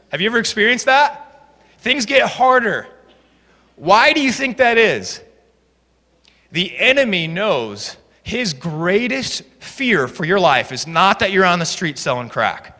[0.09, 1.20] Have you ever experienced that?
[1.81, 2.87] Things get harder.
[3.75, 5.21] Why do you think that is?
[6.51, 11.65] The enemy knows his greatest fear for your life is not that you're on the
[11.65, 12.77] street selling crack.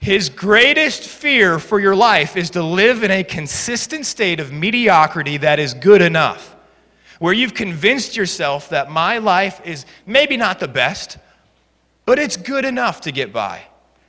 [0.00, 5.38] His greatest fear for your life is to live in a consistent state of mediocrity
[5.38, 6.56] that is good enough,
[7.18, 11.18] where you've convinced yourself that my life is maybe not the best,
[12.04, 13.62] but it's good enough to get by.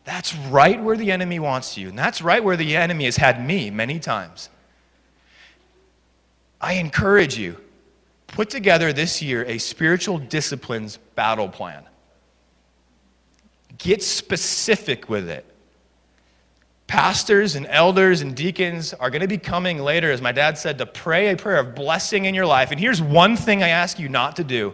[0.10, 1.88] That's right where the enemy wants you.
[1.90, 4.50] And that's right where the enemy has had me many times.
[6.60, 7.58] I encourage you,
[8.26, 11.84] put together this year a spiritual disciplines battle plan.
[13.78, 15.46] Get specific with it.
[16.88, 20.80] Pastors and elders and deacons are going to be coming later, as my dad said,
[20.80, 22.72] to pray a prayer of blessing in your life.
[22.72, 24.74] And here's one thing I ask you not to do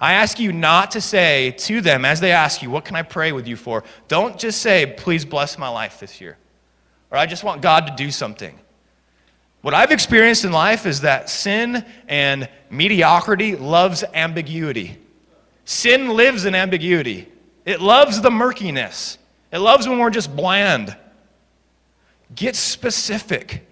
[0.00, 3.02] I ask you not to say to them as they ask you, What can I
[3.02, 3.84] pray with you for?
[4.08, 6.38] Don't just say, Please bless my life this year.
[7.10, 8.58] Or I just want God to do something.
[9.62, 14.96] What I've experienced in life is that sin and mediocrity loves ambiguity.
[15.66, 17.28] Sin lives in ambiguity,
[17.64, 19.18] it loves the murkiness,
[19.52, 20.96] it loves when we're just bland.
[22.34, 23.66] Get specific.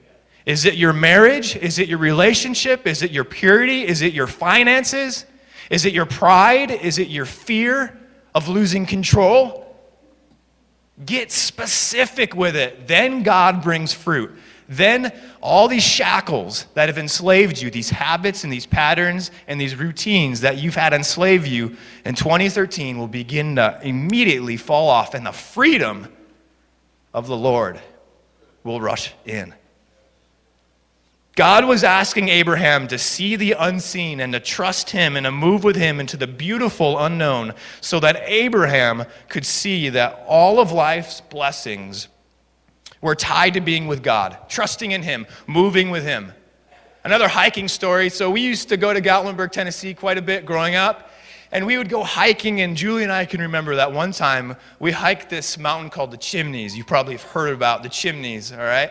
[0.44, 1.56] Is it your marriage?
[1.56, 2.86] Is it your relationship?
[2.86, 3.86] Is it your purity?
[3.86, 5.26] Is it your finances?
[5.70, 6.70] Is it your pride?
[6.70, 7.98] Is it your fear
[8.34, 9.64] of losing control?
[11.04, 12.88] Get specific with it.
[12.88, 14.32] Then God brings fruit.
[14.68, 19.74] Then all these shackles that have enslaved you, these habits and these patterns and these
[19.74, 25.24] routines that you've had enslave you in 2013 will begin to immediately fall off, and
[25.24, 26.08] the freedom
[27.14, 27.80] of the Lord
[28.62, 29.54] will rush in.
[31.38, 35.62] God was asking Abraham to see the unseen and to trust him and to move
[35.62, 41.20] with him into the beautiful unknown so that Abraham could see that all of life's
[41.20, 42.08] blessings
[43.00, 46.32] were tied to being with God, trusting in him, moving with him.
[47.04, 48.08] Another hiking story.
[48.08, 51.12] So, we used to go to Gatlinburg, Tennessee quite a bit growing up.
[51.52, 54.90] And we would go hiking, and Julie and I can remember that one time we
[54.90, 56.76] hiked this mountain called the Chimneys.
[56.76, 58.90] You probably have heard about the Chimneys, all right?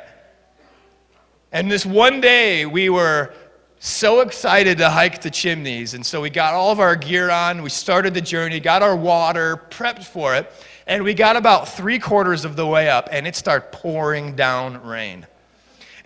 [1.51, 3.33] And this one day, we were
[3.79, 5.93] so excited to hike the chimneys.
[5.93, 8.95] And so we got all of our gear on, we started the journey, got our
[8.95, 10.51] water, prepped for it,
[10.88, 14.83] and we got about three quarters of the way up, and it started pouring down
[14.86, 15.27] rain.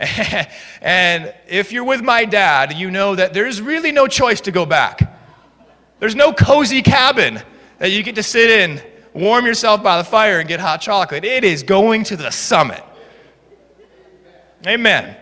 [0.80, 4.66] and if you're with my dad, you know that there's really no choice to go
[4.66, 5.00] back.
[6.00, 7.40] There's no cozy cabin
[7.78, 8.82] that you get to sit in,
[9.14, 11.24] warm yourself by the fire, and get hot chocolate.
[11.24, 12.82] It is going to the summit.
[14.66, 15.16] Amen.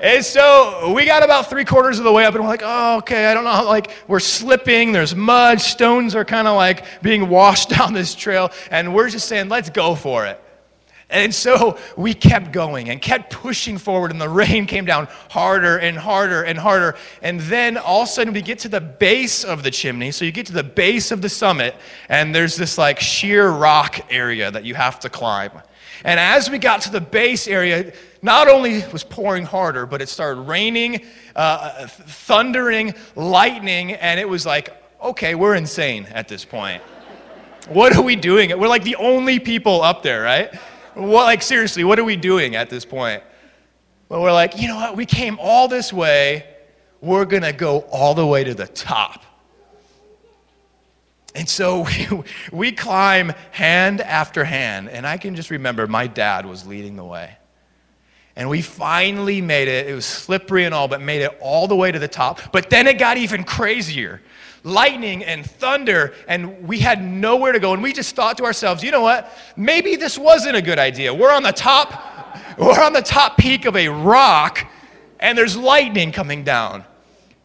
[0.00, 2.98] And so we got about three quarters of the way up, and we're like, oh,
[2.98, 7.28] okay, I don't know like, we're slipping, there's mud, stones are kind of like being
[7.28, 10.40] washed down this trail, and we're just saying, let's go for it.
[11.10, 15.78] And so we kept going and kept pushing forward, and the rain came down harder
[15.78, 16.96] and harder and harder.
[17.22, 20.10] And then all of a sudden, we get to the base of the chimney.
[20.10, 21.74] So you get to the base of the summit,
[22.10, 25.52] and there's this like sheer rock area that you have to climb.
[26.04, 30.08] And as we got to the base area, not only was pouring harder, but it
[30.08, 31.04] started raining,
[31.36, 34.70] uh, thundering, lightning, and it was like,
[35.02, 36.82] okay, we're insane at this point.
[37.68, 38.58] what are we doing?
[38.58, 40.54] We're like the only people up there, right?
[40.94, 43.22] What, like, seriously, what are we doing at this point?
[44.08, 44.96] Well, we're like, you know what?
[44.96, 46.46] We came all this way.
[47.00, 49.22] We're going to go all the way to the top.
[51.34, 54.88] And so we, we climb hand after hand.
[54.88, 57.36] And I can just remember my dad was leading the way.
[58.38, 59.88] And we finally made it.
[59.88, 62.52] It was slippery and all, but made it all the way to the top.
[62.52, 64.22] But then it got even crazier.
[64.64, 67.72] lightning and thunder, and we had nowhere to go.
[67.72, 69.32] And we just thought to ourselves, you know what?
[69.56, 71.12] Maybe this wasn't a good idea.
[71.12, 74.66] We're on the top, we're on the top peak of a rock,
[75.18, 76.84] and there's lightning coming down.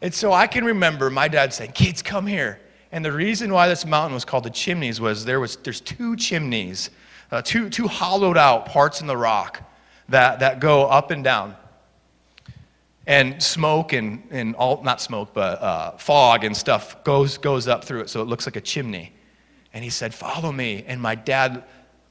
[0.01, 2.59] And so I can remember my dad saying, Kids, come here.
[2.91, 6.15] And the reason why this mountain was called the chimneys was there was there's two
[6.15, 6.91] chimneys,
[7.31, 9.63] uh, two, two hollowed out parts in the rock
[10.09, 11.55] that, that go up and down
[13.05, 17.83] and smoke and, and all, not smoke, but uh, fog and stuff goes, goes up
[17.83, 19.13] through it so it looks like a chimney.
[19.73, 20.83] And he said, Follow me.
[20.87, 21.63] And my dad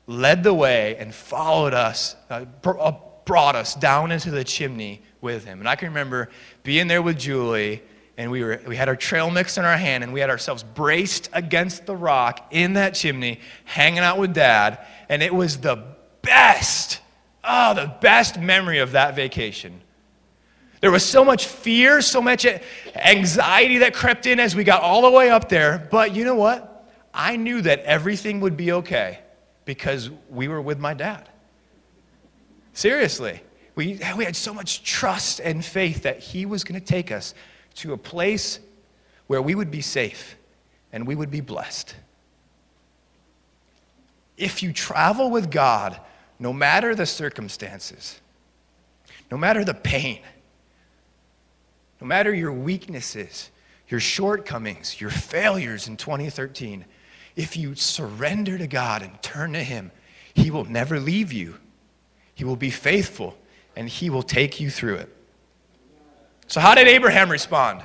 [0.07, 2.93] led the way and followed us, uh, uh,
[3.25, 5.61] brought us down into the chimney with him.
[5.61, 6.29] And I can remember
[6.65, 7.83] being there with Julie,
[8.19, 10.63] and we, were, we had our trail mix in our hand, and we had ourselves
[10.63, 14.85] braced against the rock in that chimney, hanging out with dad.
[15.09, 15.83] And it was the
[16.21, 17.01] best,
[17.45, 19.81] oh, the best memory of that vacation
[20.83, 22.45] there was so much fear, so much
[22.97, 25.87] anxiety that crept in as we got all the way up there.
[25.93, 26.91] But you know what?
[27.15, 29.21] I knew that everything would be okay
[29.65, 31.29] because we were with my dad.
[32.73, 33.41] Seriously.
[33.77, 37.33] We, we had so much trust and faith that he was going to take us
[37.77, 38.59] to a place
[39.29, 40.37] where we would be safe
[40.93, 41.95] and we would be blessed.
[44.37, 46.01] If you travel with God,
[46.43, 48.21] no matter the circumstances,
[49.31, 50.19] no matter the pain,
[52.01, 53.49] no matter your weaknesses,
[53.89, 56.85] your shortcomings, your failures in 2013,
[57.37, 59.93] if you surrender to God and turn to Him,
[60.35, 61.55] He will never leave you.
[62.35, 63.39] He will be faithful
[63.77, 65.17] and He will take you through it.
[66.49, 67.85] So, how did Abraham respond?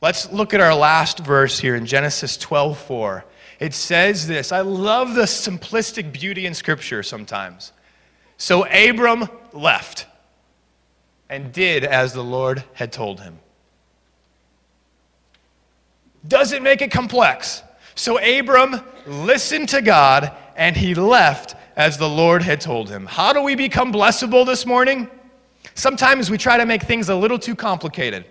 [0.00, 3.26] Let's look at our last verse here in Genesis 12 4.
[3.58, 4.52] It says this.
[4.52, 7.72] I love the simplistic beauty in Scripture sometimes.
[8.36, 10.06] So Abram left
[11.28, 13.38] and did as the Lord had told him.
[16.28, 17.62] Doesn't make it complex.
[17.94, 23.06] So Abram listened to God and he left as the Lord had told him.
[23.06, 25.08] How do we become blessable this morning?
[25.74, 28.24] Sometimes we try to make things a little too complicated.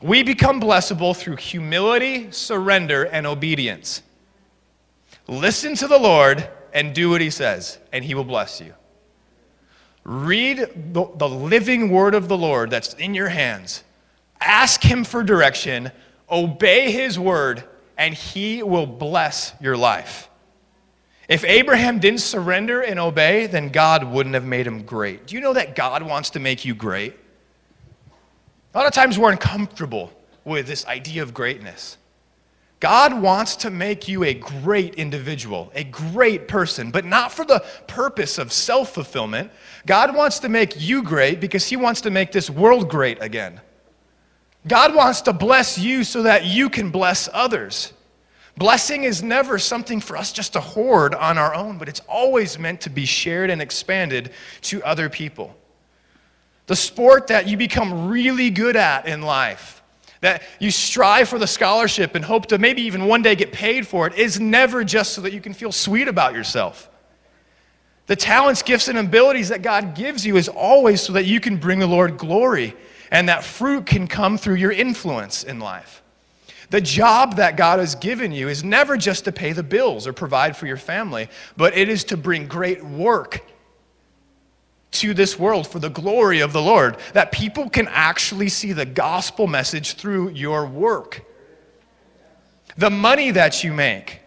[0.00, 4.02] We become blessable through humility, surrender, and obedience.
[5.28, 8.74] Listen to the Lord and do what he says, and he will bless you.
[10.04, 10.58] Read
[10.92, 13.84] the, the living word of the Lord that's in your hands.
[14.40, 15.92] Ask Him for direction,
[16.28, 17.62] obey His word,
[17.96, 20.28] and He will bless your life.
[21.28, 25.26] If Abraham didn't surrender and obey, then God wouldn't have made him great.
[25.26, 27.14] Do you know that God wants to make you great?
[28.74, 30.12] A lot of times we're uncomfortable
[30.44, 31.96] with this idea of greatness.
[32.82, 37.64] God wants to make you a great individual, a great person, but not for the
[37.86, 39.52] purpose of self fulfillment.
[39.86, 43.60] God wants to make you great because He wants to make this world great again.
[44.66, 47.92] God wants to bless you so that you can bless others.
[48.56, 52.58] Blessing is never something for us just to hoard on our own, but it's always
[52.58, 55.54] meant to be shared and expanded to other people.
[56.66, 59.81] The sport that you become really good at in life,
[60.22, 63.86] that you strive for the scholarship and hope to maybe even one day get paid
[63.86, 66.88] for it is never just so that you can feel sweet about yourself.
[68.06, 71.56] The talents, gifts, and abilities that God gives you is always so that you can
[71.56, 72.74] bring the Lord glory
[73.10, 76.02] and that fruit can come through your influence in life.
[76.70, 80.12] The job that God has given you is never just to pay the bills or
[80.12, 83.44] provide for your family, but it is to bring great work
[84.92, 88.84] to this world for the glory of the Lord, that people can actually see the
[88.84, 91.24] gospel message through your work.
[92.76, 94.20] The money that you make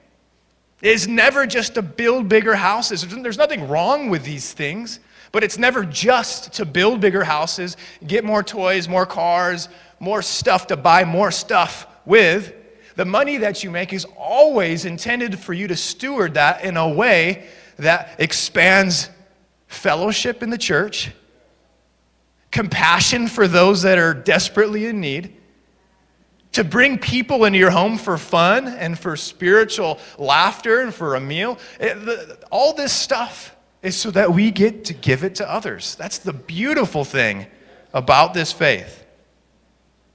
[0.81, 3.07] is never just to build bigger houses.
[3.07, 4.99] There's nothing wrong with these things,
[5.31, 10.67] but it's never just to build bigger houses, get more toys, more cars, more stuff
[10.67, 12.53] to buy more stuff with.
[12.95, 16.87] The money that you make is always intended for you to steward that in a
[16.87, 17.47] way
[17.77, 19.09] that expands
[19.75, 21.11] fellowship in the church,
[22.51, 25.35] compassion for those that are desperately in need,
[26.53, 31.19] to bring people into your home for fun and for spiritual laughter and for a
[31.19, 31.59] meal.
[31.79, 35.95] It, the, all this stuff is so that we get to give it to others.
[35.95, 37.45] That's the beautiful thing
[37.93, 39.05] about this faith.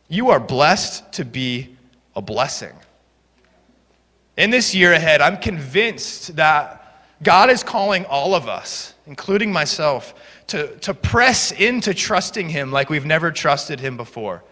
[0.09, 1.77] You are blessed to be
[2.17, 2.73] a blessing.
[4.37, 6.80] In this year ahead, I'm convinced that
[7.23, 10.15] God is calling all of us including myself,
[10.47, 14.45] to, to press into trusting Him like we've never trusted Him before.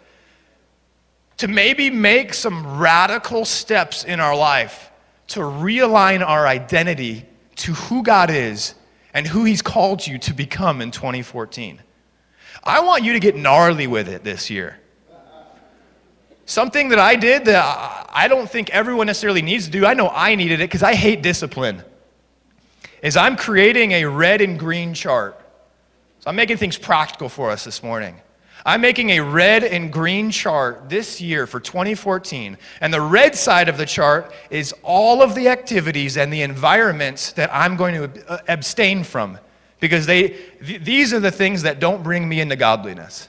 [1.39, 4.91] To maybe make some radical steps in our life
[5.29, 8.75] to realign our identity to who God is
[9.15, 11.81] and who He's called you to become in 2014.
[12.65, 14.81] I want you to get gnarly with it this year.
[16.47, 20.09] something that I did that I don't think everyone necessarily needs to do, I know
[20.09, 21.85] I needed it because I hate discipline,
[23.03, 25.39] is I'm creating a red and green chart.
[26.21, 28.21] So I'm making things practical for us this morning.
[28.67, 32.59] I'm making a red and green chart this year for 2014.
[32.81, 37.33] And the red side of the chart is all of the activities and the environments
[37.33, 39.39] that I'm going to uh, abstain from
[39.81, 40.29] because they,
[40.65, 43.29] th- these are the things that don't bring me into godliness.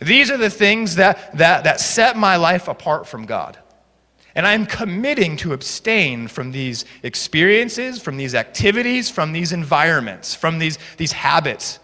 [0.00, 3.58] These are the things that, that, that set my life apart from God.
[4.34, 10.58] And I'm committing to abstain from these experiences, from these activities, from these environments, from
[10.58, 11.78] these, these habits.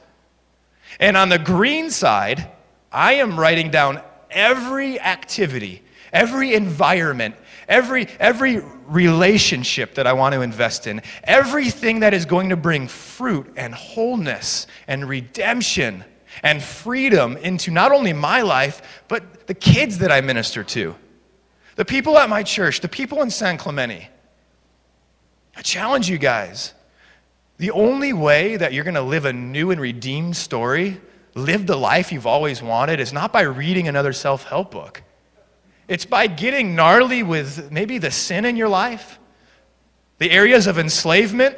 [1.01, 2.51] And on the green side,
[2.93, 5.83] I am writing down every activity,
[6.13, 7.35] every environment,
[7.69, 12.89] every, every relationship that I want to invest in, everything that is going to bring
[12.89, 16.05] fruit and wholeness and redemption
[16.43, 20.95] and freedom into not only my life, but the kids that I minister to,
[21.77, 24.09] the people at my church, the people in San Clemente.
[25.57, 26.73] I challenge you guys.
[27.59, 31.01] The only way that you're going to live a new and redeemed story
[31.35, 35.03] live the life you've always wanted is not by reading another self help book.
[35.87, 39.19] It's by getting gnarly with maybe the sin in your life,
[40.19, 41.57] the areas of enslavement,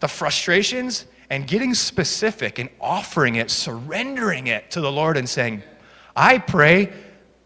[0.00, 5.62] the frustrations, and getting specific and offering it, surrendering it to the Lord and saying,
[6.16, 6.92] I pray,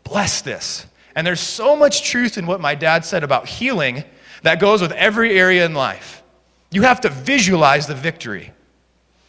[0.05, 0.87] bless this.
[1.19, 4.05] And there's so much truth in what my dad said about healing
[4.45, 6.23] that goes with every area in life.
[6.71, 8.53] You have to visualize the victory.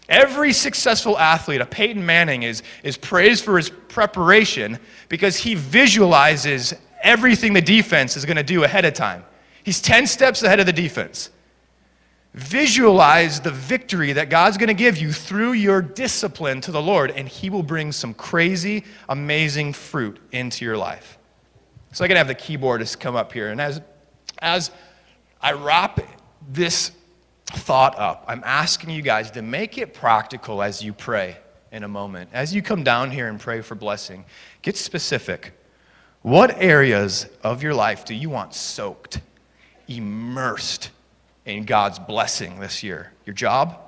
[0.07, 4.77] Every successful athlete, a Peyton Manning, is, is praised for his preparation
[5.07, 9.25] because he visualizes everything the defense is going to do ahead of time.
[9.63, 11.31] He's 10 steps ahead of the defense.
[12.35, 17.09] Visualize the victory that God's going to give you through your discipline to the Lord,
[17.09, 21.18] and He will bring some crazy, amazing fruit into your life.
[21.91, 23.49] So going to have the keyboardist come up here.
[23.49, 23.81] And as,
[24.39, 24.71] as
[25.41, 25.99] I wrap
[26.47, 26.91] this
[27.51, 28.25] thought up.
[28.27, 31.37] I'm asking you guys to make it practical as you pray
[31.71, 32.29] in a moment.
[32.33, 34.25] As you come down here and pray for blessing,
[34.61, 35.53] get specific.
[36.21, 39.21] What areas of your life do you want soaked,
[39.87, 40.91] immersed
[41.45, 43.13] in God's blessing this year?
[43.25, 43.79] Your job,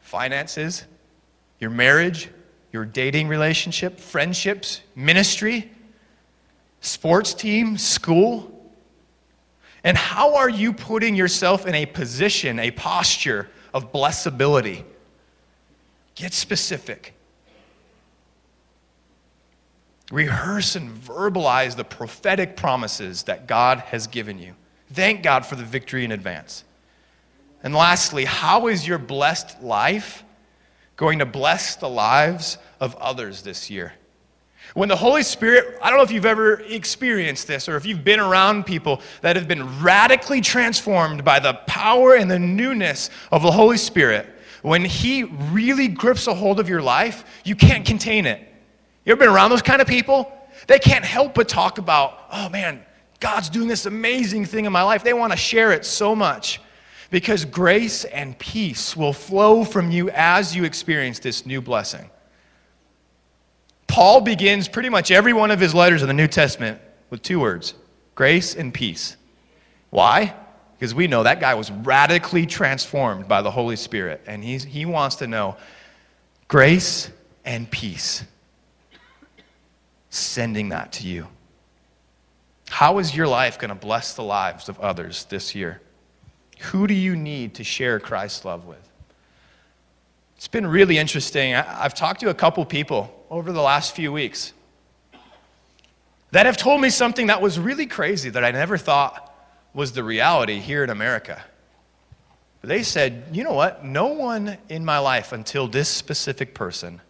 [0.00, 0.84] finances,
[1.58, 2.30] your marriage,
[2.72, 5.70] your dating relationship, friendships, ministry,
[6.86, 8.52] sports team, school?
[9.84, 14.84] And how are you putting yourself in a position, a posture of blessability?
[16.14, 17.14] Get specific.
[20.10, 24.54] Rehearse and verbalize the prophetic promises that God has given you.
[24.92, 26.64] Thank God for the victory in advance.
[27.62, 30.24] And lastly, how is your blessed life
[30.96, 33.94] going to bless the lives of others this year?
[34.76, 38.04] When the Holy Spirit, I don't know if you've ever experienced this or if you've
[38.04, 43.40] been around people that have been radically transformed by the power and the newness of
[43.40, 44.26] the Holy Spirit.
[44.60, 48.38] When He really grips a hold of your life, you can't contain it.
[49.06, 50.30] You ever been around those kind of people?
[50.66, 52.84] They can't help but talk about, oh man,
[53.18, 55.02] God's doing this amazing thing in my life.
[55.02, 56.60] They want to share it so much
[57.10, 62.10] because grace and peace will flow from you as you experience this new blessing.
[63.96, 66.78] Paul begins pretty much every one of his letters in the New Testament
[67.08, 67.72] with two words
[68.14, 69.16] grace and peace.
[69.88, 70.34] Why?
[70.74, 74.84] Because we know that guy was radically transformed by the Holy Spirit, and he's, he
[74.84, 75.56] wants to know
[76.46, 77.10] grace
[77.46, 78.22] and peace.
[80.10, 81.26] Sending that to you.
[82.68, 85.80] How is your life going to bless the lives of others this year?
[86.58, 88.90] Who do you need to share Christ's love with?
[90.36, 91.54] It's been really interesting.
[91.54, 94.52] I've talked to a couple people over the last few weeks
[96.30, 99.34] that have told me something that was really crazy that I never thought
[99.72, 101.42] was the reality here in America.
[102.62, 103.84] They said, you know what?
[103.84, 107.00] No one in my life until this specific person,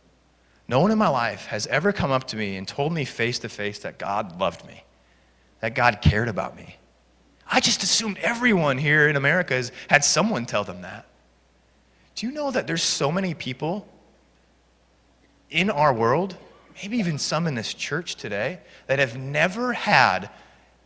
[0.69, 3.39] no one in my life has ever come up to me and told me face
[3.41, 4.85] to face that God loved me,
[5.61, 6.77] that God cared about me.
[7.51, 11.07] I just assumed everyone here in America has had someone tell them that.
[12.17, 13.87] Do you know that there's so many people
[15.51, 16.37] in our world,
[16.83, 20.31] maybe even some in this church today, that have never had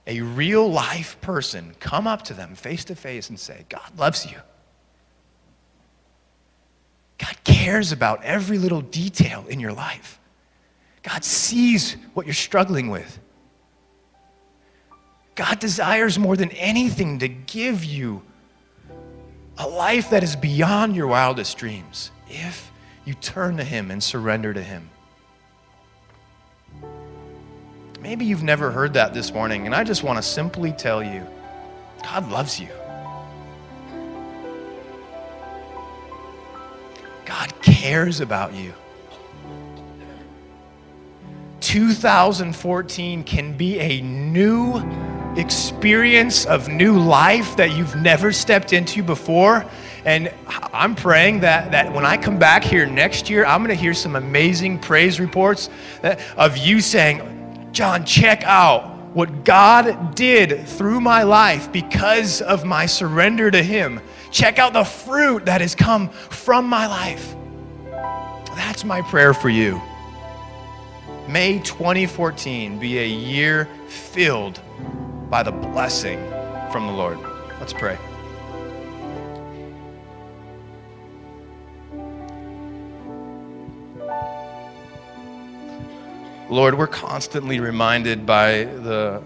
[0.06, 4.26] a real life person come up to them face to face and say, God loves
[4.26, 4.38] you.
[7.18, 10.18] God cares about every little detail in your life.
[11.02, 13.18] God sees what you're struggling with.
[15.34, 18.22] God desires more than anything to give you
[19.58, 22.69] a life that is beyond your wildest dreams if
[23.10, 24.88] you turn to Him and surrender to Him.
[28.00, 31.26] Maybe you've never heard that this morning, and I just want to simply tell you
[32.04, 32.68] God loves you.
[37.24, 38.72] God cares about you.
[41.62, 44.80] 2014 can be a new
[45.36, 49.68] experience of new life that you've never stepped into before.
[50.04, 53.80] And I'm praying that, that when I come back here next year, I'm going to
[53.80, 55.68] hear some amazing praise reports
[56.36, 62.86] of you saying, John, check out what God did through my life because of my
[62.86, 64.00] surrender to Him.
[64.30, 67.34] Check out the fruit that has come from my life.
[68.54, 69.80] That's my prayer for you.
[71.28, 74.60] May 2014 be a year filled
[75.28, 76.18] by the blessing
[76.72, 77.18] from the Lord.
[77.60, 77.98] Let's pray.
[86.50, 89.22] Lord, we're constantly reminded by the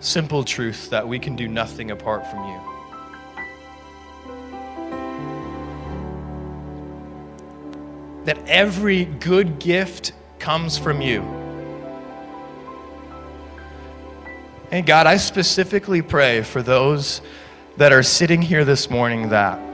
[0.00, 2.60] simple truth that we can do nothing apart from you.
[8.24, 11.22] That every good gift comes from you.
[14.72, 17.22] And God, I specifically pray for those
[17.76, 19.69] that are sitting here this morning that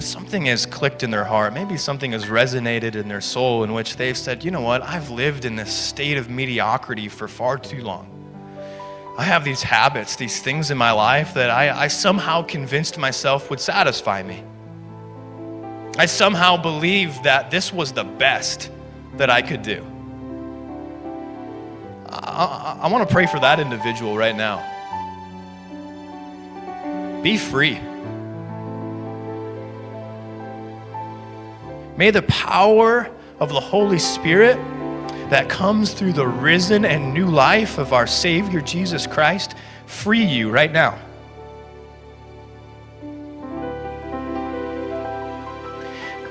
[0.00, 1.52] something has clicked in their heart.
[1.52, 5.10] Maybe something has resonated in their soul in which they've said, you know what, I've
[5.10, 8.10] lived in this state of mediocrity for far too long.
[9.16, 13.48] I have these habits, these things in my life that I, I somehow convinced myself
[13.50, 14.42] would satisfy me.
[15.96, 18.70] I somehow believed that this was the best
[19.16, 19.86] that I could do.
[22.08, 24.70] I, I, I want to pray for that individual right now.
[27.22, 27.80] Be free.
[31.96, 34.56] May the power of the Holy Spirit
[35.30, 39.54] that comes through the risen and new life of our Savior Jesus Christ
[39.86, 40.98] free you right now.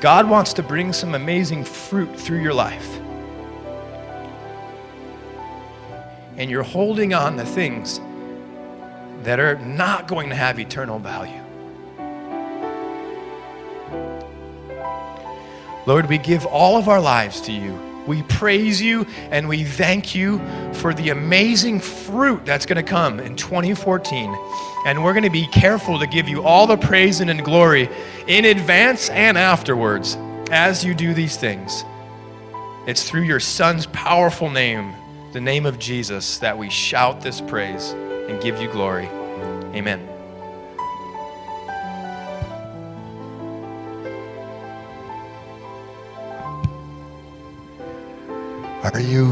[0.02, 3.00] God wants to bring some amazing fruit through your life.
[6.36, 8.02] And you're holding on to things
[9.22, 11.43] that are not going to have eternal value.
[15.86, 17.78] Lord, we give all of our lives to you.
[18.08, 20.40] We praise you and we thank you
[20.74, 24.36] for the amazing fruit that's going to come in 2014.
[24.86, 27.90] And we're going to be careful to give you all the praise and glory
[28.28, 30.18] in advance and afterwards
[30.52, 31.84] as you do these things.
[32.86, 34.94] It's through your Son's powerful name,
[35.32, 39.06] the name of Jesus, that we shout this praise and give you glory.
[39.74, 40.13] Amen.
[48.84, 49.28] Are you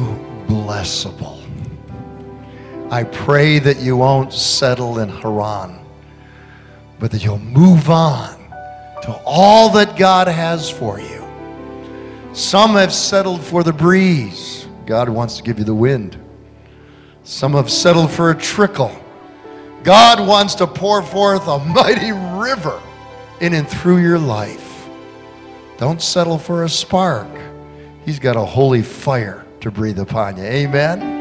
[0.48, 1.42] blessable?
[2.90, 5.86] I pray that you won't settle in Haran,
[7.00, 8.38] but that you'll move on
[9.02, 11.28] to all that God has for you.
[12.34, 14.68] Some have settled for the breeze.
[14.86, 16.18] God wants to give you the wind.
[17.24, 18.96] Some have settled for a trickle.
[19.84, 22.82] God wants to pour forth a mighty river
[23.42, 24.88] in and through your life.
[25.78, 27.28] Don't settle for a spark.
[28.06, 30.44] He's got a holy fire to breathe upon you.
[30.44, 31.21] Amen.